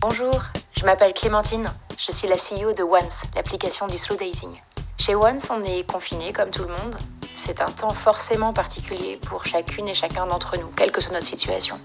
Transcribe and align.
Bonjour, 0.00 0.32
je 0.78 0.86
m'appelle 0.86 1.12
Clémentine. 1.12 1.66
Je 1.98 2.10
suis 2.10 2.26
la 2.26 2.36
CEO 2.36 2.72
de 2.72 2.82
Once, 2.82 3.20
l'application 3.36 3.86
du 3.86 3.98
slow 3.98 4.16
dating. 4.16 4.58
Chez 4.96 5.14
Once, 5.14 5.42
on 5.50 5.62
est 5.62 5.86
confiné 5.86 6.32
comme 6.32 6.48
tout 6.48 6.62
le 6.62 6.70
monde. 6.70 6.96
C'est 7.44 7.60
un 7.60 7.66
temps 7.66 7.90
forcément 7.90 8.54
particulier 8.54 9.18
pour 9.28 9.44
chacune 9.44 9.88
et 9.88 9.94
chacun 9.94 10.24
d'entre 10.24 10.58
nous, 10.58 10.68
quelle 10.74 10.90
que 10.90 11.02
soit 11.02 11.12
notre 11.12 11.26
situation. 11.26 11.78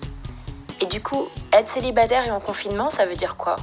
Et 0.80 0.86
du 0.86 1.04
coup, 1.04 1.28
être 1.52 1.70
célibataire 1.74 2.26
et 2.26 2.32
en 2.32 2.40
confinement, 2.40 2.90
ça 2.90 3.06
veut 3.06 3.16
dire 3.16 3.36
quoi? 3.36 3.58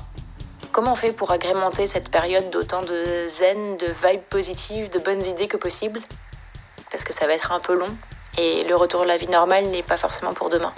Comment 0.70 0.92
on 0.92 0.96
fait 0.96 1.14
pour 1.14 1.30
agrémenter 1.30 1.86
cette 1.86 2.10
période 2.10 2.50
d'autant 2.50 2.82
de 2.82 3.26
zen, 3.28 3.78
de 3.78 3.86
vibes 4.06 4.24
positives, 4.28 4.90
de 4.90 4.98
bonnes 4.98 5.24
idées 5.24 5.48
que 5.48 5.56
possible? 5.56 6.02
Parce 6.90 7.04
que 7.04 7.14
ça 7.14 7.26
va 7.26 7.32
être 7.32 7.52
un 7.52 7.60
peu 7.60 7.72
long 7.72 7.96
et 8.36 8.64
le 8.64 8.76
retour 8.76 9.00
à 9.00 9.06
la 9.06 9.16
vie 9.16 9.28
normale 9.28 9.68
n'est 9.68 9.82
pas 9.82 9.96
forcément 9.96 10.34
pour 10.34 10.50
demain. 10.50 10.74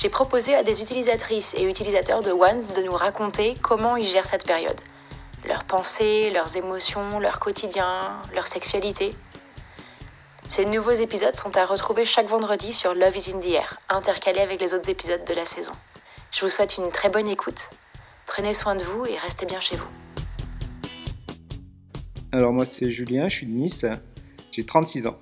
J'ai 0.00 0.10
proposé 0.10 0.54
à 0.54 0.62
des 0.62 0.80
utilisatrices 0.80 1.54
et 1.56 1.64
utilisateurs 1.64 2.22
de 2.22 2.30
Once 2.30 2.72
de 2.72 2.82
nous 2.82 2.92
raconter 2.92 3.54
comment 3.60 3.96
ils 3.96 4.06
gèrent 4.06 4.26
cette 4.26 4.44
période. 4.44 4.80
Leurs 5.44 5.64
pensées, 5.64 6.30
leurs 6.30 6.56
émotions, 6.56 7.18
leur 7.18 7.40
quotidien, 7.40 8.22
leur 8.32 8.46
sexualité. 8.46 9.10
Ces 10.44 10.66
nouveaux 10.66 10.92
épisodes 10.92 11.34
sont 11.34 11.56
à 11.56 11.66
retrouver 11.66 12.04
chaque 12.04 12.28
vendredi 12.28 12.72
sur 12.72 12.94
Love 12.94 13.16
is 13.16 13.32
in 13.34 13.40
the 13.40 13.50
Air, 13.50 13.80
intercalés 13.88 14.38
avec 14.38 14.60
les 14.60 14.72
autres 14.72 14.88
épisodes 14.88 15.24
de 15.24 15.34
la 15.34 15.44
saison. 15.44 15.72
Je 16.30 16.44
vous 16.44 16.48
souhaite 16.48 16.76
une 16.76 16.90
très 16.90 17.10
bonne 17.10 17.26
écoute. 17.26 17.68
Prenez 18.28 18.54
soin 18.54 18.76
de 18.76 18.84
vous 18.84 19.04
et 19.04 19.18
restez 19.18 19.46
bien 19.46 19.60
chez 19.60 19.76
vous. 19.76 19.88
Alors 22.30 22.52
moi 22.52 22.66
c'est 22.66 22.88
Julien, 22.92 23.22
je 23.26 23.34
suis 23.34 23.46
de 23.46 23.56
Nice, 23.56 23.84
j'ai 24.52 24.64
36 24.64 25.08
ans. 25.08 25.18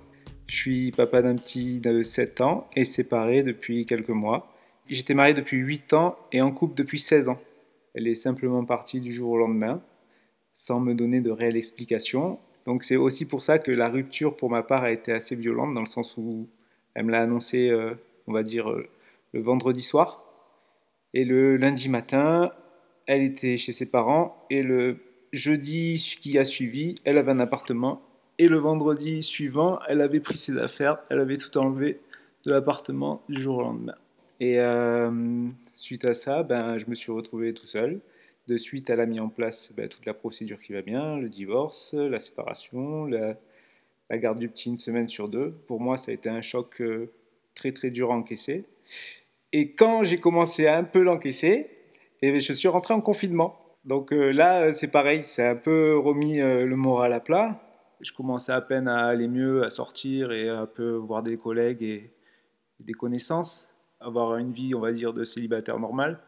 Je 0.46 0.54
suis 0.54 0.90
papa 0.90 1.22
d'un 1.22 1.36
petit 1.36 1.80
de 1.80 2.02
7 2.02 2.42
ans 2.42 2.68
et 2.76 2.84
séparé 2.84 3.42
depuis 3.42 3.86
quelques 3.86 4.10
mois. 4.10 4.52
J'étais 4.88 5.14
marié 5.14 5.34
depuis 5.34 5.56
8 5.56 5.92
ans 5.94 6.16
et 6.32 6.40
en 6.40 6.52
couple 6.52 6.74
depuis 6.74 6.98
16 6.98 7.28
ans. 7.28 7.40
Elle 7.94 8.06
est 8.06 8.14
simplement 8.14 8.64
partie 8.64 9.00
du 9.00 9.12
jour 9.12 9.30
au 9.30 9.38
lendemain, 9.38 9.82
sans 10.54 10.80
me 10.80 10.94
donner 10.94 11.20
de 11.20 11.30
réelle 11.30 11.56
explication. 11.56 12.38
Donc 12.66 12.82
c'est 12.82 12.96
aussi 12.96 13.26
pour 13.26 13.42
ça 13.42 13.58
que 13.58 13.72
la 13.72 13.88
rupture 13.88 14.36
pour 14.36 14.50
ma 14.50 14.62
part 14.62 14.84
a 14.84 14.92
été 14.92 15.12
assez 15.12 15.34
violente, 15.34 15.74
dans 15.74 15.82
le 15.82 15.86
sens 15.86 16.16
où 16.16 16.48
elle 16.94 17.06
me 17.06 17.10
l'a 17.10 17.22
annoncé, 17.22 17.68
euh, 17.68 17.94
on 18.26 18.32
va 18.32 18.42
dire, 18.42 18.70
euh, 18.70 18.88
le 19.32 19.40
vendredi 19.40 19.82
soir. 19.82 20.22
Et 21.14 21.24
le 21.24 21.56
lundi 21.56 21.88
matin, 21.88 22.52
elle 23.06 23.22
était 23.22 23.56
chez 23.56 23.72
ses 23.72 23.90
parents 23.90 24.46
et 24.50 24.62
le 24.62 24.98
jeudi 25.32 26.16
qui 26.20 26.38
a 26.38 26.44
suivi, 26.44 26.94
elle 27.04 27.18
avait 27.18 27.32
un 27.32 27.40
appartement 27.40 28.02
et 28.38 28.48
le 28.48 28.58
vendredi 28.58 29.22
suivant, 29.22 29.78
elle 29.88 30.00
avait 30.00 30.20
pris 30.20 30.36
ses 30.36 30.58
affaires, 30.58 30.98
elle 31.10 31.20
avait 31.20 31.38
tout 31.38 31.56
enlevé 31.58 32.00
de 32.44 32.52
l'appartement 32.52 33.22
du 33.28 33.40
jour 33.40 33.58
au 33.58 33.62
lendemain. 33.62 33.94
Et 34.40 34.60
euh, 34.60 35.48
suite 35.74 36.06
à 36.06 36.14
ça, 36.14 36.42
ben, 36.42 36.78
je 36.78 36.86
me 36.88 36.94
suis 36.94 37.12
retrouvé 37.12 37.52
tout 37.52 37.66
seul. 37.66 38.00
De 38.48 38.56
suite, 38.56 38.90
elle 38.90 39.00
a 39.00 39.06
mis 39.06 39.20
en 39.20 39.28
place 39.28 39.72
ben, 39.76 39.88
toute 39.88 40.06
la 40.06 40.14
procédure 40.14 40.58
qui 40.58 40.72
va 40.72 40.82
bien, 40.82 41.18
le 41.18 41.28
divorce, 41.28 41.94
la 41.94 42.18
séparation, 42.18 43.06
la, 43.06 43.36
garde 44.12 44.38
du 44.38 44.48
petit 44.48 44.68
une 44.68 44.78
semaine 44.78 45.08
sur 45.08 45.28
deux. 45.28 45.52
Pour 45.66 45.80
moi, 45.80 45.96
ça 45.96 46.10
a 46.10 46.14
été 46.14 46.28
un 46.28 46.42
choc 46.42 46.80
euh, 46.80 47.10
très 47.54 47.72
très 47.72 47.90
dur 47.90 48.12
à 48.12 48.14
encaisser. 48.14 48.64
Et 49.52 49.72
quand 49.72 50.04
j'ai 50.04 50.18
commencé 50.18 50.66
à 50.66 50.76
un 50.76 50.84
peu 50.84 51.02
l'encaisser, 51.02 51.70
eh 52.22 52.38
je 52.38 52.52
suis 52.52 52.68
rentré 52.68 52.94
en 52.94 53.00
confinement. 53.00 53.58
Donc 53.84 54.12
euh, 54.12 54.30
là, 54.30 54.72
c'est 54.72 54.88
pareil, 54.88 55.22
c'est 55.22 55.46
un 55.46 55.56
peu 55.56 55.96
remis 55.98 56.38
le 56.38 56.76
moral 56.76 57.12
à 57.12 57.20
plat. 57.20 57.62
Je 58.00 58.12
commençais 58.12 58.52
à 58.52 58.60
peine 58.60 58.88
à 58.88 59.06
aller 59.06 59.28
mieux, 59.28 59.64
à 59.64 59.70
sortir 59.70 60.30
et 60.30 60.50
à 60.50 60.66
peu 60.66 60.92
voir 60.92 61.22
des 61.22 61.38
collègues 61.38 61.82
et, 61.82 62.12
des 62.78 62.92
connaissances, 62.92 63.68
avoir 64.00 64.36
une 64.36 64.52
vie, 64.52 64.74
on 64.74 64.80
va 64.80 64.92
dire, 64.92 65.12
de 65.12 65.24
célibataire 65.24 65.78
normal. 65.78 66.18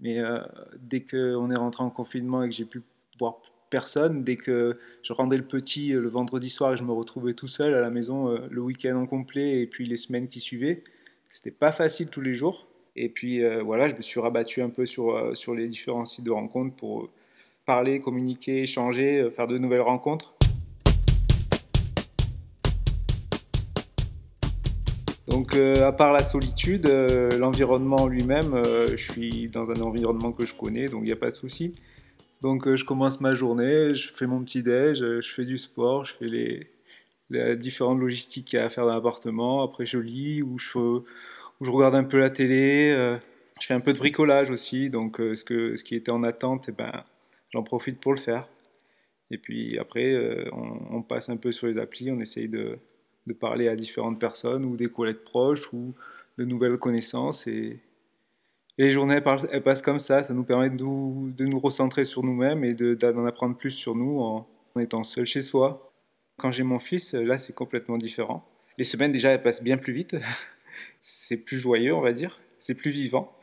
Mais 0.00 0.20
euh, 0.20 0.38
dès 0.78 1.00
qu'on 1.02 1.50
est 1.50 1.58
rentré 1.58 1.84
en 1.84 1.90
confinement 1.90 2.42
et 2.42 2.48
que 2.48 2.54
j'ai 2.54 2.64
pu 2.64 2.82
voir 3.18 3.38
personne, 3.70 4.24
dès 4.24 4.36
que 4.36 4.78
je 5.02 5.12
rendais 5.12 5.36
le 5.36 5.44
petit 5.44 5.90
le 5.90 6.08
vendredi 6.08 6.48
soir 6.48 6.72
et 6.72 6.76
je 6.76 6.84
me 6.84 6.92
retrouvais 6.92 7.34
tout 7.34 7.48
seul 7.48 7.74
à 7.74 7.80
la 7.80 7.90
maison 7.90 8.38
le 8.48 8.60
week-end 8.62 8.96
en 8.96 9.06
complet 9.06 9.60
et 9.60 9.66
puis 9.66 9.84
les 9.84 9.98
semaines 9.98 10.28
qui 10.28 10.40
suivaient, 10.40 10.82
c'était 11.28 11.50
pas 11.50 11.72
facile 11.72 12.08
tous 12.08 12.20
les 12.20 12.34
jours. 12.34 12.66
Et 12.96 13.08
puis 13.08 13.44
euh, 13.44 13.62
voilà, 13.62 13.88
je 13.88 13.94
me 13.94 14.00
suis 14.02 14.18
rabattu 14.18 14.60
un 14.60 14.70
peu 14.70 14.84
sur, 14.84 15.16
euh, 15.16 15.34
sur 15.34 15.54
les 15.54 15.68
différents 15.68 16.04
sites 16.04 16.24
de 16.24 16.32
rencontres 16.32 16.74
pour 16.74 17.10
parler, 17.64 18.00
communiquer, 18.00 18.62
échanger, 18.62 19.20
euh, 19.20 19.30
faire 19.30 19.46
de 19.46 19.56
nouvelles 19.56 19.82
rencontres. 19.82 20.37
Donc 25.28 25.54
à 25.54 25.92
part 25.92 26.12
la 26.12 26.22
solitude, 26.22 26.86
l'environnement 27.38 28.06
lui-même, 28.06 28.62
je 28.90 28.96
suis 28.96 29.46
dans 29.48 29.70
un 29.70 29.80
environnement 29.82 30.32
que 30.32 30.46
je 30.46 30.54
connais, 30.54 30.88
donc 30.88 31.02
il 31.02 31.06
n'y 31.06 31.12
a 31.12 31.16
pas 31.16 31.28
de 31.28 31.34
souci. 31.34 31.74
Donc 32.40 32.74
je 32.74 32.84
commence 32.84 33.20
ma 33.20 33.34
journée, 33.34 33.94
je 33.94 34.08
fais 34.12 34.26
mon 34.26 34.42
petit 34.42 34.62
déj, 34.62 34.98
je 34.98 35.30
fais 35.30 35.44
du 35.44 35.58
sport, 35.58 36.04
je 36.04 36.14
fais 36.14 36.26
les, 37.30 37.56
différentes 37.56 37.98
logistiques 37.98 38.46
qu'il 38.46 38.58
y 38.58 38.62
a 38.62 38.64
à 38.64 38.68
faire 38.70 38.86
dans 38.86 38.94
l'appartement. 38.94 39.62
Après 39.62 39.84
je 39.84 39.98
lis 39.98 40.42
ou 40.42 40.58
je 41.60 41.70
regarde 41.70 41.94
un 41.94 42.04
peu 42.04 42.18
la 42.18 42.30
télé. 42.30 42.92
Euh, 42.96 43.16
je 43.60 43.66
fais 43.66 43.74
un 43.74 43.80
peu 43.80 43.92
de 43.92 43.98
bricolage 43.98 44.50
aussi, 44.50 44.88
donc 44.90 45.20
euh, 45.20 45.34
ce, 45.34 45.82
qui 45.82 45.96
était 45.96 46.12
en 46.12 46.22
attente, 46.22 46.66
eh 46.68 46.72
ben, 46.72 47.04
j'en 47.50 47.62
profite 47.62 47.98
pour 47.98 48.12
le 48.12 48.18
faire. 48.18 48.48
Et 49.30 49.38
puis 49.38 49.78
après, 49.78 50.12
euh, 50.12 50.44
on, 50.52 51.02
passe 51.02 51.28
un 51.28 51.36
peu 51.36 51.52
sur 51.52 51.66
les 51.66 51.78
applis, 51.78 52.10
on 52.10 52.18
essaye 52.18 52.48
de, 52.48 52.78
de, 53.28 53.32
parler 53.32 53.68
à 53.68 53.76
différentes 53.76 54.18
personnes 54.18 54.64
ou 54.64 54.76
des 54.76 54.86
collègues 54.86 55.24
proches 55.24 55.72
ou 55.72 55.94
de 56.38 56.44
nouvelles 56.44 56.76
connaissances. 56.76 57.46
Et, 57.46 57.78
les 58.78 58.92
journées, 58.92 59.20
passent 59.20 59.82
comme 59.82 59.98
ça, 59.98 60.22
ça 60.22 60.32
nous 60.32 60.44
permet 60.44 60.70
de 60.70 60.84
nous, 60.84 61.32
de 61.36 61.44
nous 61.44 61.58
recentrer 61.58 62.04
sur 62.04 62.22
nous-mêmes 62.22 62.62
et 62.62 62.74
d'en 62.74 63.26
apprendre 63.26 63.56
plus 63.56 63.72
sur 63.72 63.96
nous 63.96 64.20
en, 64.20 64.46
étant 64.78 65.02
seul 65.02 65.26
chez 65.26 65.42
soi. 65.42 65.92
Quand 66.36 66.52
j'ai 66.52 66.62
mon 66.62 66.78
fils, 66.78 67.14
là, 67.14 67.38
c'est 67.38 67.52
complètement 67.52 67.96
différent. 67.96 68.48
Les 68.76 68.84
semaines, 68.84 69.10
déjà, 69.10 69.30
elles 69.30 69.40
passent 69.40 69.64
bien 69.64 69.76
plus 69.76 69.92
vite. 69.92 70.14
c'est 71.00 71.36
plus 71.36 71.58
joyeux, 71.58 71.92
on 71.92 72.00
va 72.00 72.12
dire. 72.12 72.38
C'est 72.60 72.74
plus 72.74 72.92
vivant. 72.92 73.36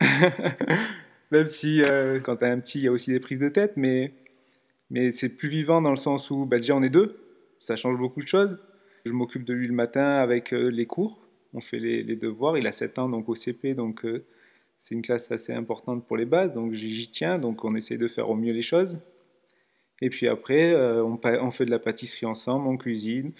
Même 1.30 1.46
si 1.46 1.82
euh, 1.82 2.20
quand 2.20 2.36
tu 2.36 2.44
as 2.44 2.48
un 2.48 2.58
petit, 2.58 2.78
il 2.78 2.84
y 2.84 2.88
a 2.88 2.92
aussi 2.92 3.10
des 3.10 3.20
prises 3.20 3.40
de 3.40 3.50
tête, 3.50 3.74
mais, 3.76 4.14
mais 4.88 5.10
c'est 5.10 5.28
plus 5.28 5.50
vivant 5.50 5.82
dans 5.82 5.90
le 5.90 5.96
sens 5.96 6.30
où 6.30 6.46
bah, 6.46 6.56
déjà 6.56 6.74
on 6.74 6.82
est 6.82 6.88
deux, 6.88 7.18
ça 7.58 7.76
change 7.76 7.98
beaucoup 7.98 8.20
de 8.20 8.28
choses. 8.28 8.58
Je 9.06 9.12
m'occupe 9.12 9.44
de 9.44 9.54
lui 9.54 9.66
le 9.66 9.72
matin 9.72 10.16
avec 10.16 10.52
euh, 10.52 10.68
les 10.68 10.86
cours, 10.86 11.18
on 11.54 11.60
fait 11.60 11.78
les, 11.78 12.16
devoirs. 12.16 12.58
Il 12.58 12.66
a 12.66 12.72
7 12.72 12.98
ans, 12.98 13.08
donc 13.08 13.28
au 13.28 13.34
CP, 13.34 13.74
donc 13.74 14.04
euh, 14.04 14.24
c'est 14.78 14.94
une 14.94 15.02
classe 15.02 15.30
assez 15.32 15.52
importante 15.52 16.06
pour 16.06 16.16
les 16.16 16.26
bases, 16.26 16.52
donc 16.52 16.72
j'y 16.72 17.10
tiens, 17.10 17.38
donc 17.38 17.64
on 17.64 17.70
essaye 17.70 17.98
de 17.98 18.08
faire 18.08 18.28
au 18.28 18.34
mieux 18.34 18.52
les 18.52 18.62
choses. 18.62 18.98
Et 20.02 20.10
puis 20.10 20.28
après, 20.28 20.74
on, 20.76 21.18
on 21.24 21.50
fait 21.50 21.64
de 21.64 21.70
la 21.70 21.78
pâtisserie 21.78 22.26
ensemble, 22.26 22.68
on 22.68 22.76
cuisine, 22.76 23.32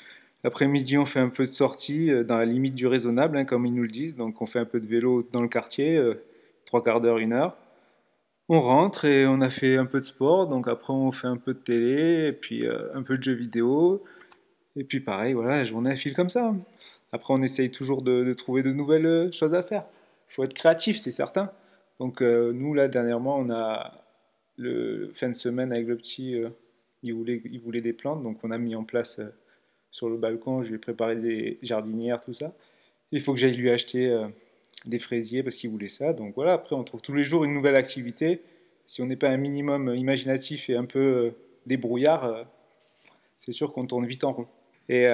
L'après-midi, 0.46 0.96
on 0.96 1.04
fait 1.04 1.18
un 1.18 1.28
peu 1.28 1.44
de 1.44 1.52
sortie 1.52 2.08
euh, 2.08 2.22
dans 2.22 2.36
la 2.38 2.44
limite 2.44 2.76
du 2.76 2.86
raisonnable, 2.86 3.36
hein, 3.36 3.44
comme 3.44 3.66
ils 3.66 3.74
nous 3.74 3.82
le 3.82 3.88
disent. 3.88 4.14
Donc, 4.14 4.40
on 4.40 4.46
fait 4.46 4.60
un 4.60 4.64
peu 4.64 4.78
de 4.78 4.86
vélo 4.86 5.28
dans 5.32 5.42
le 5.42 5.48
quartier, 5.48 5.96
euh, 5.96 6.14
trois 6.64 6.84
quarts 6.84 7.00
d'heure, 7.00 7.18
une 7.18 7.32
heure. 7.32 7.56
On 8.48 8.60
rentre 8.60 9.06
et 9.06 9.26
on 9.26 9.40
a 9.40 9.50
fait 9.50 9.76
un 9.76 9.86
peu 9.86 9.98
de 9.98 10.04
sport. 10.04 10.46
Donc, 10.46 10.68
après, 10.68 10.92
on 10.92 11.10
fait 11.10 11.26
un 11.26 11.36
peu 11.36 11.52
de 11.52 11.58
télé, 11.58 12.28
et 12.28 12.32
puis 12.32 12.64
euh, 12.64 12.94
un 12.94 13.02
peu 13.02 13.18
de 13.18 13.24
jeux 13.24 13.32
vidéo. 13.32 14.04
Et 14.76 14.84
puis, 14.84 15.00
pareil, 15.00 15.32
voilà, 15.32 15.56
la 15.56 15.64
journée 15.64 15.96
file 15.96 16.14
comme 16.14 16.28
ça. 16.28 16.54
Après, 17.12 17.32
on 17.34 17.42
essaye 17.42 17.70
toujours 17.70 18.02
de, 18.02 18.32
trouver 18.34 18.62
de 18.62 18.72
nouvelles 18.72 19.32
choses 19.32 19.54
à 19.54 19.62
faire. 19.62 19.84
Il 20.30 20.34
faut 20.34 20.44
être 20.44 20.54
créatif, 20.54 20.98
c'est 20.98 21.12
certain. 21.12 21.50
Donc, 21.98 22.20
nous, 22.20 22.74
là, 22.74 22.88
dernièrement, 22.88 23.38
on 23.38 23.50
a 23.50 24.04
le 24.56 25.10
fin 25.14 25.28
de 25.28 25.34
semaine 25.34 25.72
avec 25.72 25.86
le 25.86 25.96
petit, 25.96 26.36
il, 27.02 27.14
voulait, 27.14 27.40
il 27.44 27.60
voulait 27.60 27.80
des 27.80 27.94
plantes. 27.94 28.22
Donc, 28.22 28.38
on 28.42 28.50
a 28.50 28.58
mis 28.58 28.76
en 28.76 28.84
place 28.84 29.20
sur 29.96 30.10
le 30.10 30.18
balcon, 30.18 30.62
je 30.62 30.68
lui 30.68 30.76
ai 30.76 30.78
préparé 30.78 31.16
des 31.16 31.58
jardinières, 31.62 32.20
tout 32.20 32.34
ça. 32.34 32.52
Il 33.12 33.20
faut 33.20 33.32
que 33.32 33.40
j'aille 33.40 33.56
lui 33.56 33.70
acheter 33.70 34.08
euh, 34.08 34.26
des 34.84 34.98
fraisiers 34.98 35.42
parce 35.42 35.56
qu'il 35.56 35.70
voulait 35.70 35.88
ça. 35.88 36.12
Donc 36.12 36.34
voilà, 36.34 36.52
après 36.52 36.76
on 36.76 36.84
trouve 36.84 37.00
tous 37.00 37.14
les 37.14 37.24
jours 37.24 37.44
une 37.44 37.54
nouvelle 37.54 37.76
activité. 37.76 38.42
Si 38.84 39.00
on 39.00 39.06
n'est 39.06 39.16
pas 39.16 39.28
un 39.28 39.38
minimum 39.38 39.94
imaginatif 39.94 40.68
et 40.68 40.76
un 40.76 40.84
peu 40.84 40.98
euh, 40.98 41.30
débrouillard, 41.64 42.24
euh, 42.24 42.44
c'est 43.38 43.52
sûr 43.52 43.72
qu'on 43.72 43.86
tourne 43.86 44.06
vite 44.06 44.24
en 44.24 44.32
rond. 44.32 44.46
Et, 44.88 45.08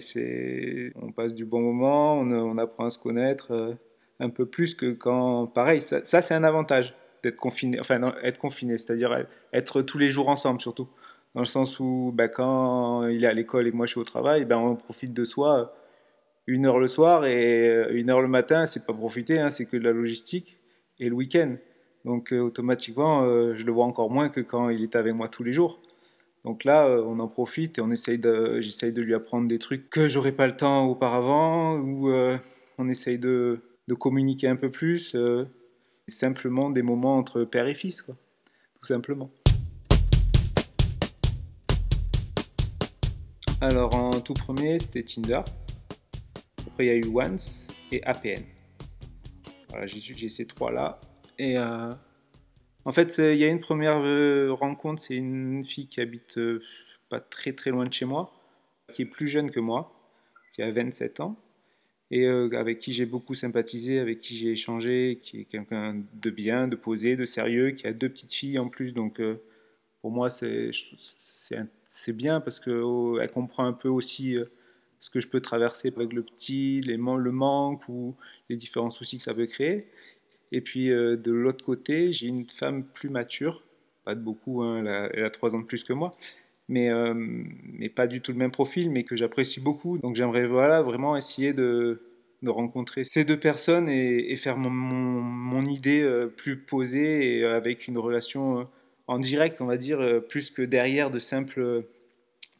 c'est, 0.00 0.92
on 0.94 1.10
passe 1.12 1.34
du 1.34 1.44
bon 1.44 1.60
moment, 1.60 2.18
on, 2.18 2.58
apprend 2.58 2.86
à 2.86 2.90
se 2.90 2.98
connaître 2.98 3.76
un 4.20 4.30
peu 4.30 4.46
plus 4.46 4.74
que 4.74 4.92
quand, 4.92 5.46
pareil, 5.46 5.82
ça, 5.82 6.02
c'est 6.04 6.34
un 6.34 6.44
avantage 6.44 6.94
d'être 7.22 7.36
confiné, 7.36 7.78
enfin 7.80 8.14
être 8.22 8.38
confiné, 8.38 8.78
c'est-à-dire 8.78 9.26
être 9.52 9.82
tous 9.82 9.98
les 9.98 10.08
jours 10.08 10.28
ensemble 10.28 10.60
surtout 10.60 10.88
dans 11.34 11.40
le 11.40 11.46
sens 11.46 11.80
où 11.80 12.12
bah, 12.14 12.28
quand 12.28 13.06
il 13.08 13.24
est 13.24 13.26
à 13.26 13.32
l'école 13.32 13.66
et 13.66 13.72
moi 13.72 13.86
je 13.86 13.92
suis 13.92 14.00
au 14.00 14.04
travail, 14.04 14.44
ben 14.44 14.56
on 14.56 14.76
profite 14.76 15.12
de 15.12 15.24
soi 15.24 15.74
une 16.46 16.66
heure 16.66 16.78
le 16.78 16.86
soir 16.86 17.24
et 17.26 17.68
euh, 17.68 17.88
une 17.92 18.10
heure 18.10 18.22
le 18.22 18.28
matin, 18.28 18.66
c'est 18.66 18.86
pas 18.86 18.92
profiter, 18.92 19.38
hein, 19.38 19.50
c'est 19.50 19.64
que 19.64 19.76
de 19.76 19.82
la 19.82 19.92
logistique 19.92 20.58
et 21.00 21.08
le 21.08 21.14
week-end. 21.14 21.56
Donc 22.04 22.32
euh, 22.32 22.40
automatiquement, 22.40 23.22
euh, 23.22 23.54
je 23.56 23.64
le 23.64 23.72
vois 23.72 23.86
encore 23.86 24.10
moins 24.10 24.28
que 24.28 24.40
quand 24.40 24.68
il 24.68 24.82
est 24.82 24.94
avec 24.94 25.14
moi 25.14 25.28
tous 25.28 25.42
les 25.42 25.52
jours. 25.52 25.80
Donc 26.44 26.64
là, 26.64 26.86
on 27.06 27.18
en 27.20 27.28
profite 27.28 27.78
et 27.78 27.80
on 27.80 27.90
essaye 27.90 28.20
j'essaye 28.60 28.92
de 28.92 29.02
lui 29.02 29.14
apprendre 29.14 29.48
des 29.48 29.58
trucs 29.58 29.88
que 29.88 30.08
j'aurais 30.08 30.32
pas 30.32 30.46
le 30.46 30.54
temps 30.56 30.84
auparavant, 30.86 31.78
ou 31.78 32.12
on 32.78 32.88
essaye 32.88 33.18
de, 33.18 33.62
communiquer 33.98 34.48
un 34.48 34.56
peu 34.56 34.70
plus. 34.70 35.16
Simplement 36.06 36.68
des 36.68 36.82
moments 36.82 37.16
entre 37.16 37.44
père 37.44 37.66
et 37.66 37.74
fils, 37.74 38.02
quoi. 38.02 38.14
Tout 38.78 38.86
simplement. 38.86 39.30
Alors 43.62 43.94
en 43.94 44.20
tout 44.20 44.34
premier, 44.34 44.78
c'était 44.78 45.02
Tinder. 45.02 45.40
Après, 46.66 46.84
il 46.84 46.88
y 46.88 46.90
a 46.90 46.96
eu 46.96 47.06
Once 47.06 47.68
et 47.90 48.04
APN. 48.04 48.42
Voilà, 49.70 49.86
j'ai 49.86 50.28
ces 50.28 50.46
trois-là. 50.46 51.00
Et 51.38 51.56
euh, 51.56 51.94
en 52.84 52.92
fait, 52.92 53.18
il 53.18 53.36
y 53.38 53.44
a 53.44 53.48
une 53.48 53.60
première 53.60 54.00
euh, 54.02 54.52
rencontre, 54.52 55.00
c'est 55.00 55.16
une 55.16 55.64
fille 55.64 55.86
qui 55.86 56.00
habite 56.00 56.38
euh, 56.38 56.62
pas 57.08 57.20
très 57.20 57.52
très 57.52 57.70
loin 57.70 57.86
de 57.86 57.92
chez 57.92 58.04
moi, 58.04 58.32
qui 58.92 59.02
est 59.02 59.06
plus 59.06 59.26
jeune 59.26 59.50
que 59.50 59.60
moi, 59.60 59.92
qui 60.52 60.62
a 60.62 60.70
27 60.70 61.20
ans, 61.20 61.36
et 62.10 62.28
avec 62.28 62.78
qui 62.78 62.92
j'ai 62.92 63.06
beaucoup 63.06 63.34
sympathisé, 63.34 63.98
avec 63.98 64.20
qui 64.20 64.36
j'ai 64.36 64.50
échangé, 64.50 65.18
qui 65.22 65.40
est 65.40 65.44
quelqu'un 65.44 66.02
de 66.12 66.30
bien, 66.30 66.68
de 66.68 66.76
posé, 66.76 67.16
de 67.16 67.24
sérieux, 67.24 67.70
qui 67.70 67.86
a 67.86 67.92
deux 67.92 68.08
petites 68.08 68.32
filles 68.32 68.58
en 68.58 68.68
plus, 68.68 68.92
donc 68.92 69.20
pour 70.00 70.10
moi 70.12 70.28
c'est 70.30 70.70
bien 72.12 72.40
parce 72.40 72.60
qu'elle 72.60 72.82
oh, 72.82 73.18
comprend 73.32 73.64
un 73.64 73.72
peu 73.72 73.88
aussi 73.88 74.36
ce 75.04 75.10
que 75.10 75.20
je 75.20 75.28
peux 75.28 75.40
traverser 75.40 75.92
avec 75.94 76.12
le 76.14 76.22
petit, 76.22 76.80
les, 76.80 76.96
le 76.96 77.30
manque 77.30 77.86
ou 77.88 78.14
les 78.48 78.56
différents 78.56 78.88
soucis 78.88 79.18
que 79.18 79.22
ça 79.22 79.34
peut 79.34 79.44
créer. 79.44 79.86
Et 80.54 80.60
puis 80.60 80.92
euh, 80.92 81.16
de 81.16 81.32
l'autre 81.32 81.64
côté, 81.64 82.12
j'ai 82.12 82.28
une 82.28 82.48
femme 82.48 82.84
plus 82.84 83.08
mature, 83.08 83.64
pas 84.04 84.14
de 84.14 84.20
beaucoup, 84.20 84.62
hein, 84.62 84.84
elle, 85.12 85.24
a, 85.24 85.30
trois 85.30 85.56
ans 85.56 85.58
de 85.58 85.64
plus 85.64 85.82
que 85.82 85.92
moi, 85.92 86.14
mais, 86.68 86.90
euh, 86.90 87.12
mais 87.16 87.88
pas 87.88 88.06
du 88.06 88.20
tout 88.20 88.30
le 88.30 88.38
même 88.38 88.52
profil, 88.52 88.88
mais 88.88 89.02
que 89.02 89.16
j'apprécie 89.16 89.58
beaucoup. 89.58 89.98
Donc 89.98 90.14
j'aimerais 90.14 90.46
voilà, 90.46 90.80
vraiment 90.80 91.16
essayer 91.16 91.54
de, 91.54 92.02
de 92.42 92.50
rencontrer 92.50 93.02
ces 93.02 93.24
deux 93.24 93.36
personnes 93.36 93.88
et, 93.88 94.36
faire 94.36 94.56
mon, 94.56 94.70
mon, 94.70 95.64
idée 95.64 96.02
euh, 96.02 96.28
plus 96.28 96.56
posée 96.56 97.38
et 97.38 97.44
avec 97.44 97.88
une 97.88 97.98
relation 97.98 98.68
en 99.08 99.18
direct, 99.18 99.60
on 99.60 99.66
va 99.66 99.76
dire, 99.76 100.22
plus 100.28 100.52
que 100.52 100.62
derrière 100.62 101.10
de 101.10 101.18
simples 101.18 101.82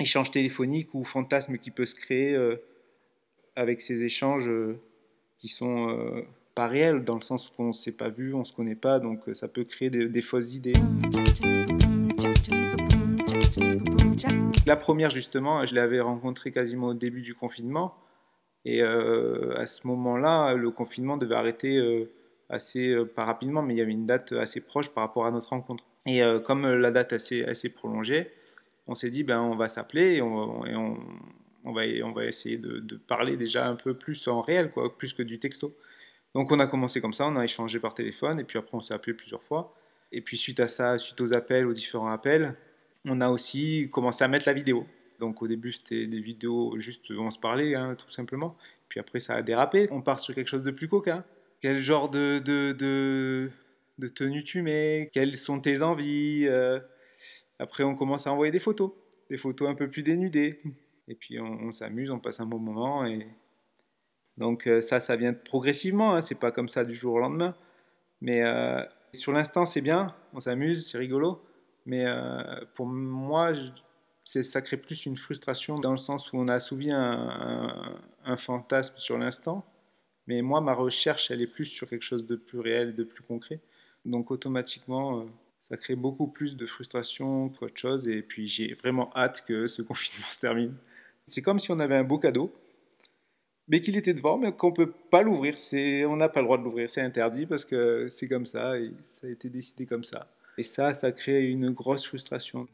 échanges 0.00 0.32
téléphoniques 0.32 0.94
ou 0.94 1.04
fantasmes 1.04 1.58
qui 1.58 1.70
peuvent 1.70 1.86
se 1.86 1.94
créer 1.94 2.36
avec 3.54 3.80
ces 3.80 4.04
échanges 4.04 4.50
qui 5.38 5.48
sont 5.48 6.26
pas 6.54 6.68
réel, 6.68 7.02
dans 7.02 7.16
le 7.16 7.20
sens 7.20 7.48
qu'on 7.48 7.66
ne 7.66 7.72
s'est 7.72 7.92
pas 7.92 8.08
vu, 8.08 8.32
on 8.32 8.40
ne 8.40 8.44
se 8.44 8.52
connaît 8.52 8.76
pas, 8.76 9.00
donc 9.00 9.28
euh, 9.28 9.34
ça 9.34 9.48
peut 9.48 9.64
créer 9.64 9.90
des, 9.90 10.22
fausses 10.22 10.54
idées. 10.54 10.72
La 14.66 14.76
première, 14.76 15.10
justement, 15.10 15.66
je 15.66 15.74
l'avais 15.74 16.00
rencontrée 16.00 16.52
quasiment 16.52 16.88
au 16.88 16.94
début 16.94 17.22
du 17.22 17.34
confinement. 17.34 17.96
Et 18.64 18.82
euh, 18.82 19.54
à 19.56 19.66
ce 19.66 19.86
moment-là, 19.88 20.54
le 20.54 20.70
confinement 20.70 21.16
devait 21.16 21.34
arrêter 21.34 21.76
euh, 21.76 22.10
assez, 22.48 22.96
pas 23.14 23.24
rapidement, 23.24 23.60
mais 23.60 23.74
il 23.74 23.78
y 23.78 23.82
avait 23.82 23.92
une 23.92 24.06
date 24.06 24.32
assez 24.32 24.60
proche 24.60 24.88
par 24.90 25.04
rapport 25.04 25.26
à 25.26 25.30
notre 25.30 25.50
rencontre. 25.50 25.84
Et 26.06 26.20
comme 26.44 26.66
la 26.66 26.90
date 26.90 27.14
assez, 27.14 27.44
assez 27.44 27.70
prolongée, 27.70 28.30
on 28.86 28.94
s'est 28.94 29.10
dit, 29.10 29.24
ben, 29.24 29.40
on 29.40 29.56
va 29.56 29.70
s'appeler 29.70 30.16
et, 30.16 30.22
on, 30.22 30.62
on, 30.62 30.98
on, 31.64 31.72
va, 31.72 31.82
on 32.04 32.12
va 32.12 32.26
essayer 32.26 32.58
de, 32.58 32.78
de, 32.78 32.96
parler 32.96 33.38
déjà 33.38 33.66
un 33.66 33.74
peu 33.74 33.94
plus 33.94 34.28
en 34.28 34.42
réel, 34.42 34.70
quoi, 34.70 34.94
plus 34.96 35.14
que 35.14 35.22
du 35.22 35.38
texto. 35.38 35.74
Donc 36.34 36.50
on 36.50 36.58
a 36.58 36.66
commencé 36.66 37.00
comme 37.00 37.12
ça, 37.12 37.26
on 37.26 37.36
a 37.36 37.44
échangé 37.44 37.78
par 37.78 37.94
téléphone, 37.94 38.40
et 38.40 38.44
puis 38.44 38.58
après 38.58 38.76
on 38.76 38.80
s'est 38.80 38.94
appelé 38.94 39.14
plusieurs 39.14 39.42
fois. 39.42 39.74
Et 40.12 40.20
puis 40.20 40.36
suite 40.36 40.60
à 40.60 40.66
ça, 40.66 40.98
suite 40.98 41.20
aux 41.20 41.34
appels, 41.34 41.66
aux 41.66 41.72
différents 41.72 42.10
appels, 42.10 42.56
on 43.04 43.20
a 43.20 43.28
aussi 43.28 43.88
commencé 43.92 44.24
à 44.24 44.28
mettre 44.28 44.48
la 44.48 44.52
vidéo. 44.52 44.84
Donc 45.20 45.42
au 45.42 45.48
début 45.48 45.72
c'était 45.72 46.06
des 46.06 46.20
vidéos 46.20 46.78
juste 46.78 47.08
où 47.10 47.20
on 47.20 47.30
se 47.30 47.38
parlait, 47.38 47.74
hein, 47.74 47.94
tout 47.94 48.10
simplement. 48.10 48.56
Puis 48.88 48.98
après 48.98 49.20
ça 49.20 49.34
a 49.34 49.42
dérapé, 49.42 49.86
on 49.92 50.02
part 50.02 50.18
sur 50.18 50.34
quelque 50.34 50.48
chose 50.48 50.64
de 50.64 50.72
plus 50.72 50.88
coquin. 50.88 51.24
Quel 51.60 51.78
genre 51.78 52.10
de, 52.10 52.40
de, 52.40 52.72
de, 53.98 54.08
tenue 54.08 54.42
tu 54.42 54.62
mets? 54.62 55.10
Quelles 55.12 55.36
sont 55.36 55.60
tes 55.60 55.82
envies 55.82 56.46
euh? 56.48 56.80
Après 57.60 57.84
on 57.84 57.94
commence 57.94 58.26
à 58.26 58.32
envoyer 58.32 58.50
des 58.50 58.58
photos, 58.58 58.90
des 59.30 59.36
photos 59.36 59.68
un 59.68 59.74
peu 59.74 59.88
plus 59.88 60.02
dénudées. 60.02 60.58
Et 61.06 61.14
puis 61.14 61.38
on, 61.38 61.60
on 61.62 61.70
s'amuse, 61.70 62.10
on 62.10 62.18
passe 62.18 62.40
un 62.40 62.46
bon 62.46 62.58
moment 62.58 63.06
et, 63.06 63.26
donc 64.38 64.66
euh, 64.66 64.80
ça, 64.80 65.00
ça 65.00 65.16
vient 65.16 65.32
progressivement, 65.32 66.14
hein, 66.14 66.20
c'est 66.20 66.38
pas 66.38 66.50
comme 66.50 66.68
ça 66.68 66.84
du 66.84 66.94
jour 66.94 67.14
au 67.14 67.18
lendemain. 67.18 67.54
Mais 68.20 68.42
euh, 68.42 68.82
sur 69.12 69.32
l'instant, 69.32 69.66
c'est 69.66 69.80
bien, 69.80 70.14
on 70.32 70.40
s'amuse, 70.40 70.88
c'est 70.90 70.98
rigolo. 70.98 71.42
Mais 71.86 72.04
euh, 72.06 72.42
pour 72.74 72.86
moi, 72.86 73.52
ça 74.24 74.62
crée 74.62 74.78
plus 74.78 75.06
une 75.06 75.16
frustration 75.16 75.78
dans 75.78 75.92
le 75.92 75.98
sens 75.98 76.32
où 76.32 76.38
on 76.38 76.46
a 76.48 76.54
assouvi 76.54 76.90
un, 76.90 78.36
fantasme 78.36 78.94
sur 78.96 79.18
l'instant. 79.18 79.64
Mais 80.26 80.40
moi, 80.40 80.60
ma 80.62 80.72
recherche, 80.72 81.30
elle 81.30 81.42
est 81.42 81.46
plus 81.46 81.66
sur 81.66 81.88
quelque 81.88 82.02
chose 82.02 82.24
de 82.24 82.36
plus 82.36 82.58
réel, 82.58 82.94
de 82.94 83.04
plus 83.04 83.22
concret. 83.22 83.60
Donc 84.06 84.30
automatiquement, 84.30 85.26
ça 85.60 85.76
crée 85.76 85.96
beaucoup 85.96 86.26
plus 86.26 86.56
de 86.56 86.64
frustration 86.64 87.50
qu'autre 87.50 87.78
chose. 87.78 88.08
Et 88.08 88.22
puis 88.22 88.48
j'ai 88.48 88.72
vraiment 88.72 89.10
hâte 89.14 89.44
que 89.46 89.66
ce 89.66 89.82
confinement 89.90 90.26
se 90.30 90.40
termine. 90.40 90.74
C'est 91.26 91.42
comme 91.42 91.58
si 91.58 91.70
on 91.70 91.78
avait 91.78 91.96
un 91.96 92.04
beau 92.04 92.18
cadeau 92.18 92.52
mais 93.68 93.80
qu'il 93.80 93.96
était 93.96 94.14
devant, 94.14 94.36
mais 94.36 94.52
qu'on 94.52 94.68
ne 94.68 94.74
peut 94.74 94.92
pas 95.10 95.22
l'ouvrir. 95.22 95.54
On 96.08 96.16
n'a 96.16 96.28
pas 96.28 96.40
le 96.40 96.46
droit 96.46 96.58
de 96.58 96.64
l'ouvrir, 96.64 96.90
c'est 96.90 97.00
interdit 97.00 97.46
parce 97.46 97.64
que 97.64 98.08
c'est 98.08 98.28
comme 98.28 98.46
ça 98.46 98.74
ça 99.02 99.26
a 99.26 99.30
été 99.30 99.48
décidé 99.48 99.86
comme 99.86 100.04
ça. 100.04 100.28
Et 100.56 100.62
ça, 100.62 100.94
ça 100.94 101.10
crée 101.12 101.44
une 101.44 101.70
grosse 101.70 102.06
frustration. 102.06 102.68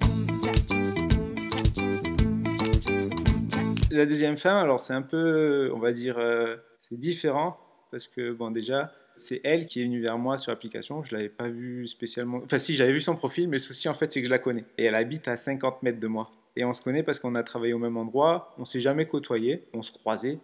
La 3.91 4.07
deuxième 4.07 4.37
femme, 4.37 4.57
alors 4.57 4.83
c'est 4.83 4.93
un 4.93 5.03
peu, 5.03 5.71
on 5.75 5.79
va 5.79 5.93
dire, 5.93 6.19
euh, 6.19 6.57
c'est 6.83 6.99
différent 6.99 7.59
parce 7.91 8.07
que, 8.07 8.33
bon, 8.33 8.51
déjà, 8.51 8.93
c'est 9.17 9.41
elle 9.45 9.67
qui 9.67 9.81
est 9.81 9.85
venue 9.85 10.01
vers 10.01 10.19
moi 10.19 10.39
sur 10.39 10.53
l'application. 10.53 11.03
Je 11.03 11.13
ne 11.13 11.19
l'avais 11.19 11.31
pas 11.31 11.49
vue 11.49 11.87
spécialement. 11.87 12.41
Enfin, 12.45 12.59
si, 12.59 12.75
j'avais 12.75 12.93
vu 12.93 13.01
son 13.01 13.17
profil, 13.17 13.49
mais 13.49 13.57
le 13.57 13.63
souci, 13.63 13.89
en 13.89 13.95
fait, 13.95 14.13
c'est 14.13 14.21
que 14.21 14.27
je 14.27 14.31
la 14.31 14.39
connais. 14.39 14.65
Et 14.79 14.85
elle 14.85 14.95
habite 14.95 15.27
à 15.27 15.37
50 15.37 15.83
mètres 15.83 15.99
de 15.99 16.07
moi. 16.07 16.31
Et 16.57 16.65
on 16.65 16.73
se 16.73 16.83
connaît 16.83 17.03
parce 17.03 17.19
qu'on 17.19 17.35
a 17.35 17.43
travaillé 17.43 17.73
au 17.73 17.79
même 17.79 17.97
endroit, 17.97 18.55
on 18.59 18.65
s'est 18.65 18.81
jamais 18.81 19.07
côtoyé, 19.07 19.65
on 19.73 19.83
se 19.83 19.93
croisait, 19.93 20.39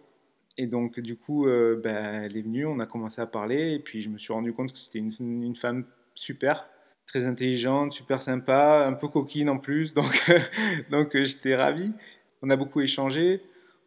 et 0.57 0.65
donc, 0.65 0.99
du 0.99 1.15
coup, 1.15 1.47
euh, 1.47 1.79
ben, 1.81 2.23
elle 2.23 2.35
est 2.35 2.41
venue, 2.41 2.65
on 2.65 2.79
a 2.79 2.87
commencé 2.87 3.21
à 3.21 3.27
parler, 3.27 3.73
et 3.73 3.79
puis 3.79 4.01
je 4.01 4.09
me 4.09 4.17
suis 4.17 4.33
rendu 4.33 4.53
compte 4.53 4.71
que 4.71 4.77
c'était 4.77 4.99
une, 4.99 5.55
femme 5.55 5.85
super, 6.15 6.67
très 7.05 7.25
intelligente, 7.25 7.91
super 7.91 8.23
sympa, 8.23 8.85
un 8.87 8.93
peu 8.93 9.07
coquine 9.07 9.49
en 9.49 9.59
plus, 9.59 9.93
donc, 9.95 10.31
donc 10.89 11.15
euh, 11.15 11.23
j'étais 11.23 11.55
ravi. 11.55 11.91
On 12.41 12.49
a 12.49 12.55
beaucoup 12.55 12.81
échangé, 12.81 13.41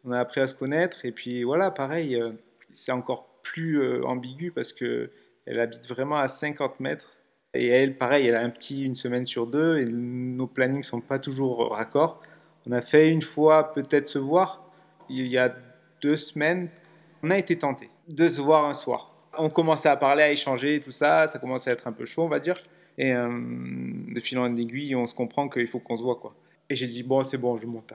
on 0.05 0.11
a 0.11 0.19
appris 0.19 0.39
à 0.39 0.47
se 0.47 0.55
connaître, 0.55 1.05
et 1.05 1.11
puis 1.11 1.43
voilà, 1.43 1.71
pareil, 1.71 2.15
euh, 2.15 2.31
c'est 2.71 2.93
encore 2.93 3.27
plus 3.43 4.03
ambigu 4.03 4.51
parce 4.51 4.71
que 4.71 5.09
elle 5.45 5.59
habite 5.59 5.89
vraiment 5.89 6.17
à 6.17 6.27
50 6.27 6.79
mètres. 6.79 7.11
Et 7.53 7.67
elle, 7.67 7.97
pareil, 7.97 8.27
elle 8.27 8.35
a 8.35 8.41
un 8.41 8.49
petit 8.51 8.85
une 8.85 8.95
semaine 8.95 9.25
sur 9.25 9.47
deux, 9.47 9.79
et 9.79 9.85
nos 9.85 10.47
plannings 10.47 10.83
sont 10.83 11.01
pas 11.01 11.19
toujours 11.19 11.71
raccords. 11.71 12.21
On 12.65 12.71
a 12.71 12.81
fait 12.81 13.09
une 13.09 13.23
fois 13.23 13.73
peut-être 13.73 14.07
se 14.07 14.19
voir. 14.19 14.63
Il 15.09 15.27
y 15.27 15.37
a 15.37 15.53
deux 16.01 16.15
semaines, 16.15 16.69
on 17.23 17.29
a 17.29 17.37
été 17.37 17.57
tenté 17.57 17.89
de 18.07 18.27
se 18.27 18.41
voir 18.41 18.65
un 18.65 18.73
soir. 18.73 19.15
On 19.37 19.49
commençait 19.49 19.89
à 19.89 19.95
parler, 19.95 20.23
à 20.23 20.31
échanger, 20.31 20.79
tout 20.79 20.91
ça, 20.91 21.27
ça 21.27 21.39
commençait 21.39 21.69
à 21.69 21.73
être 21.73 21.87
un 21.87 21.93
peu 21.93 22.05
chaud, 22.05 22.23
on 22.23 22.29
va 22.29 22.39
dire. 22.39 22.57
Et 22.97 23.13
euh, 23.13 23.29
de 23.29 24.19
fil 24.19 24.37
en 24.37 24.55
aiguille, 24.55 24.95
on 24.95 25.07
se 25.07 25.15
comprend 25.15 25.47
qu'il 25.47 25.67
faut 25.67 25.79
qu'on 25.79 25.95
se 25.95 26.03
voit, 26.03 26.17
quoi. 26.17 26.35
Et 26.69 26.75
j'ai 26.75 26.87
dit, 26.87 27.03
bon, 27.03 27.23
c'est 27.23 27.37
bon, 27.37 27.55
je 27.55 27.67
monte. 27.67 27.93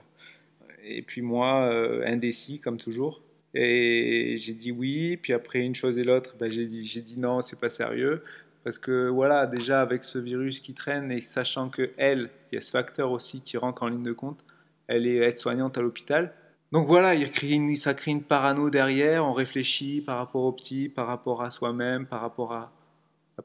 Et 0.85 1.03
puis 1.03 1.21
moi, 1.21 1.63
euh, 1.65 2.05
indécis, 2.07 2.61
comme 2.61 2.77
toujours. 2.77 3.23
Et 3.59 4.35
j'ai 4.37 4.53
dit 4.53 4.71
oui, 4.71 5.17
puis 5.17 5.33
après 5.33 5.61
une 5.61 5.75
chose 5.75 5.99
et 5.99 6.05
l'autre, 6.05 6.37
ben, 6.39 6.53
j'ai 6.53 6.67
dit, 6.67 7.03
dit 7.03 7.19
non, 7.19 7.41
c'est 7.41 7.59
pas 7.59 7.71
sérieux. 7.71 8.23
Parce 8.65 8.79
que 8.79 9.09
voilà, 9.09 9.47
déjà 9.47 9.81
avec 9.81 10.05
ce 10.05 10.19
virus 10.19 10.61
qui 10.61 10.75
traîne 10.75 11.11
et 11.11 11.21
sachant 11.21 11.71
que 11.71 11.91
elle, 11.97 12.31
il 12.51 12.57
y 12.57 12.59
a 12.59 12.61
ce 12.61 12.71
facteur 12.71 13.13
aussi 13.13 13.41
qui 13.41 13.57
rentre 13.57 13.83
en 13.83 13.89
ligne 13.89 14.03
de 14.03 14.13
compte, 14.13 14.45
elle 14.89 15.07
est 15.07 15.17
aide-soignante 15.17 15.79
à 15.79 15.83
l'hôpital, 15.83 16.35
donc 16.73 16.89
voilà, 16.89 17.15
il 17.15 17.31
crée 17.31 17.53
une, 17.53 17.75
ça 17.77 17.95
crée 17.95 18.11
une 18.11 18.25
parano 18.25 18.71
derrière, 18.71 19.25
on 19.25 19.33
réfléchit 19.33 20.01
par 20.01 20.19
rapport 20.19 20.43
au 20.43 20.53
petit, 20.53 20.89
par 20.89 21.07
rapport 21.07 21.43
à 21.43 21.51
soi-même, 21.51 22.07
par 22.07 22.21
rapport 22.21 22.53
à, 22.53 22.73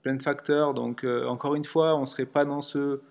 plein 0.02 0.16
de 0.16 0.22
facteurs. 0.24 0.74
Donc 0.74 1.04
euh, 1.04 1.28
encore 1.28 1.54
une 1.54 1.64
fois, 1.64 1.96
on 1.96 2.02
ne 2.02 2.06
serait 2.06 2.26
pas 2.26 2.46
dans 2.46 2.62
ce, 2.62 3.02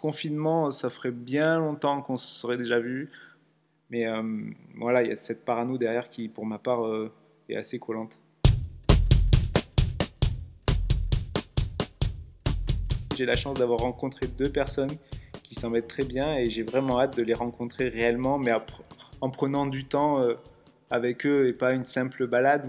confinement, 0.00 0.70
ça 0.70 0.90
ferait 0.90 1.10
bien 1.10 1.58
longtemps 1.58 2.02
qu'on 2.02 2.16
se 2.16 2.40
serait 2.40 2.56
déjà 2.56 2.78
vu. 2.78 3.10
Mais 3.90 4.06
euh, 4.06 4.22
voilà, 4.76 5.02
il 5.02 5.08
y 5.08 5.12
a 5.12 5.16
cette 5.16 5.44
parano 5.44 5.76
derrière 5.76 6.08
qui, 6.08 6.28
pour 6.28 6.46
ma 6.46 6.58
part, 6.58 6.86
euh, 6.86 7.12
est 7.48 7.56
assez 7.56 7.80
collante. 7.80 8.16
J'ai 13.16 13.26
la 13.26 13.34
chance 13.34 13.58
d'avoir 13.58 13.80
rencontré 13.80 14.28
deux 14.28 14.50
personnes 14.50 14.92
qui 15.42 15.56
s'en 15.56 15.68
mettent 15.68 15.88
très 15.88 16.04
bien 16.04 16.36
et 16.36 16.48
j'ai 16.48 16.62
vraiment 16.62 17.00
hâte 17.00 17.16
de 17.16 17.24
les 17.24 17.34
rencontrer 17.34 17.88
réellement, 17.88 18.38
mais 18.38 18.52
en 19.20 19.30
prenant 19.30 19.66
du 19.66 19.84
temps 19.84 20.20
euh, 20.20 20.34
avec 20.90 21.26
eux 21.26 21.48
et 21.48 21.52
pas 21.52 21.72
une 21.72 21.84
simple 21.84 22.26
balade 22.26 22.68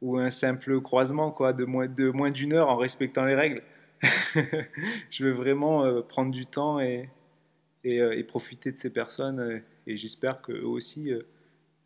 ou, 0.00 0.18
un 0.18 0.30
simple 0.30 0.82
croisement 0.82 1.30
quoi, 1.30 1.54
de 1.54 1.64
moins 1.64 2.30
d'une 2.30 2.52
heure 2.52 2.68
en 2.68 2.76
respectant 2.76 3.24
les 3.24 3.34
règles. 3.34 3.62
je 5.10 5.24
veux 5.24 5.32
vraiment 5.32 5.84
euh, 5.84 6.02
prendre 6.02 6.30
du 6.30 6.44
temps 6.44 6.78
et, 6.78 7.08
euh, 7.86 8.12
et, 8.12 8.22
profiter 8.22 8.70
de 8.70 8.78
ces 8.78 8.90
personnes 8.90 9.62
et 9.86 9.96
j'espère 9.96 10.42
qu'eux 10.42 10.64
aussi, 10.64 11.10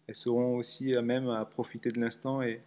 elles 0.07 0.15
seront 0.15 0.57
aussi 0.57 0.97
à 0.97 1.03
même 1.03 1.29
à 1.29 1.45
profiter 1.45 1.91
de 1.91 2.01
l'instant 2.01 2.43
et, 2.43 2.61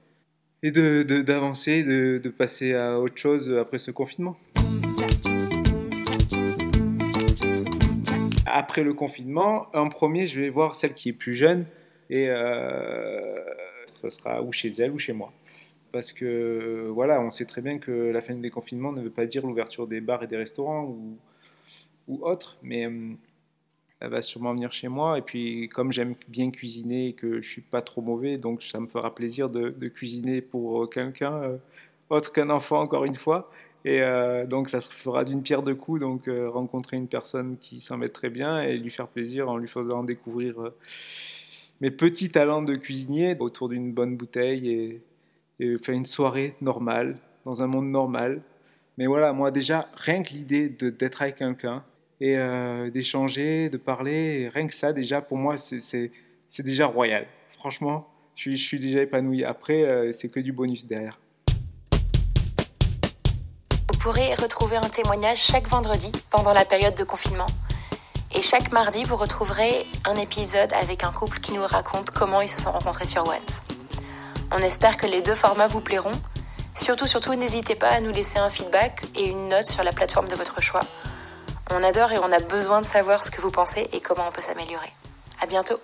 d'avancer, 0.63 1.83
de 1.83 2.29
passer 2.29 2.73
à 2.73 2.97
autre 2.99 3.17
chose 3.17 3.53
après 3.53 3.77
ce 3.77 3.91
confinement. 3.91 4.37
Après 8.53 8.83
le 8.83 8.93
confinement, 8.93 9.67
en 9.73 9.87
premier, 9.87 10.27
je 10.27 10.41
vais 10.41 10.49
voir 10.49 10.75
celle 10.75 10.93
qui 10.93 11.09
est 11.09 11.13
plus 11.13 11.35
jeune 11.35 11.65
et 12.09 12.27
euh, 12.29 13.39
ça 13.93 14.09
sera 14.09 14.41
ou 14.43 14.51
chez 14.51 14.67
elle 14.79 14.91
ou 14.91 14.97
chez 14.97 15.13
moi. 15.13 15.31
Parce 15.93 16.11
que 16.11 16.89
voilà, 16.93 17.21
on 17.21 17.29
sait 17.29 17.45
très 17.45 17.61
bien 17.61 17.79
que 17.79 17.91
la 17.91 18.19
fin 18.19 18.35
des 18.35 18.49
confinements 18.49 18.91
ne 18.91 19.01
veut 19.01 19.09
pas 19.09 19.25
dire 19.25 19.45
l'ouverture 19.45 19.87
des 19.87 20.01
bars 20.01 20.23
et 20.23 20.27
des 20.27 20.35
restaurants 20.35 20.83
ou, 20.83 21.17
ou 22.09 22.25
autres, 22.25 22.57
mais 22.61 22.85
euh, 22.85 23.13
elle 24.01 24.09
va 24.09 24.21
sûrement 24.21 24.53
venir 24.53 24.71
chez 24.73 24.89
moi. 24.89 25.17
Et 25.17 25.21
puis, 25.21 25.69
comme 25.69 25.93
j'aime 25.93 26.15
bien 26.27 26.51
cuisiner 26.51 27.07
et 27.07 27.13
que 27.13 27.41
je 27.41 27.49
suis 27.49 27.61
pas 27.61 27.81
trop 27.81 28.01
mauvais, 28.01 28.35
donc 28.35 28.63
ça 28.63 28.81
me 28.81 28.87
fera 28.87 29.15
plaisir 29.15 29.49
de, 29.49 29.69
cuisiner 29.87 30.41
pour 30.41 30.89
quelqu'un 30.89 31.33
euh, 31.43 31.57
autre 32.09 32.33
qu'un 32.33 32.49
enfant, 32.49 32.81
encore 32.81 33.05
une 33.05 33.15
fois. 33.15 33.49
Et 33.83 34.01
euh, 34.01 34.45
donc, 34.45 34.69
ça 34.69 34.79
se 34.79 34.89
fera 34.89 35.23
d'une 35.23 35.41
pierre 35.41 35.63
deux 35.63 35.75
coups. 35.75 35.99
Donc, 35.99 36.27
euh, 36.27 36.49
rencontrer 36.49 36.97
une 36.97 37.07
personne 37.07 37.57
qui 37.57 37.79
s'en 37.79 37.97
met 37.97 38.09
très 38.09 38.29
bien 38.29 38.61
et 38.61 38.77
lui 38.77 38.89
faire 38.89 39.07
plaisir 39.07 39.49
en 39.49 39.57
lui 39.57 39.67
faisant 39.67 40.03
découvrir 40.03 40.55
mes 41.81 41.91
petits 41.91 42.29
talents 42.29 42.61
de 42.61 42.75
cuisinier 42.75 43.35
autour 43.39 43.69
d'une 43.69 43.91
bonne 43.91 44.15
bouteille 44.15 44.69
et, 45.59 45.77
faire 45.77 45.93
une 45.93 46.05
soirée 46.05 46.55
normale, 46.61 47.17
dans 47.45 47.61
un 47.61 47.67
monde 47.67 47.91
normal. 47.91 48.41
Mais 48.97 49.05
voilà, 49.05 49.31
moi, 49.31 49.51
déjà, 49.51 49.89
rien 49.95 50.23
que 50.23 50.31
l'idée 50.33 50.69
d'être 50.69 51.21
avec 51.21 51.35
quelqu'un, 51.35 51.83
et 52.21 52.37
euh, 52.37 52.91
d'échanger, 52.91 53.69
de 53.69 53.77
parler. 53.77 54.47
rien 54.53 54.67
que 54.67 54.73
ça, 54.73 54.93
déjà, 54.93 55.21
pour 55.21 55.37
moi, 55.37 55.57
c'est 55.57 56.11
déjà 56.59 56.85
royal. 56.85 57.25
Franchement, 57.57 58.07
je, 58.35 58.51
je, 58.51 58.55
suis 58.55 58.79
déjà 58.79 59.01
épanoui. 59.01 59.43
Après, 59.43 59.83
euh, 59.83 60.11
c'est 60.11 60.29
que 60.29 60.39
du 60.39 60.53
bonus 60.53 60.85
derrière. 60.85 61.19
Vous 64.01 64.11
pourrez 64.11 64.33
retrouver 64.33 64.77
un 64.77 64.89
témoignage 64.89 65.37
chaque 65.37 65.67
vendredi 65.67 66.11
pendant 66.31 66.53
la 66.53 66.65
période 66.65 66.95
de 66.95 67.03
confinement. 67.03 67.45
Et 68.33 68.41
chaque 68.41 68.71
mardi, 68.71 69.03
vous 69.03 69.15
retrouverez 69.15 69.85
un 70.05 70.15
épisode 70.15 70.73
avec 70.73 71.03
un 71.03 71.11
couple 71.11 71.39
qui 71.39 71.53
nous 71.53 71.63
raconte 71.67 72.09
comment 72.09 72.41
ils 72.41 72.49
se 72.49 72.59
sont 72.59 72.71
rencontrés 72.71 73.05
sur 73.05 73.21
One. 73.27 73.37
On 74.51 74.57
espère 74.57 74.97
que 74.97 75.05
les 75.05 75.21
deux 75.21 75.35
formats 75.35 75.67
vous 75.67 75.81
plairont. 75.81 76.09
Surtout, 76.73 77.05
surtout, 77.05 77.35
n'hésitez 77.35 77.75
pas 77.75 77.89
à 77.89 77.99
nous 77.99 78.09
laisser 78.09 78.39
un 78.39 78.49
feedback 78.49 79.03
et 79.13 79.29
une 79.29 79.49
note 79.49 79.67
sur 79.67 79.83
la 79.83 79.91
plateforme 79.91 80.29
de 80.29 80.35
votre 80.35 80.59
choix. 80.63 80.81
On 81.69 81.83
adore 81.83 82.11
et 82.11 82.17
on 82.17 82.31
a 82.31 82.39
besoin 82.39 82.81
de 82.81 82.87
savoir 82.87 83.23
ce 83.23 83.29
que 83.29 83.39
vous 83.39 83.51
pensez 83.51 83.87
et 83.93 83.99
comment 83.99 84.29
on 84.29 84.31
peut 84.31 84.41
s'améliorer. 84.41 84.91
À 85.39 85.45
bientôt! 85.45 85.79